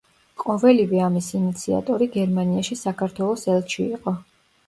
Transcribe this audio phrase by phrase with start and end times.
[0.43, 4.15] ყოველივე ამის ინიციატორი გერმანიაში საქართველოს ელჩი იყო.